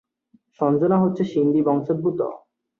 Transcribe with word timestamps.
সঞ্জনা 0.59 0.97
হচ্ছেন 0.99 1.27
সিন্ধি 1.33 1.61
বংশোদ্ভূত। 1.67 2.19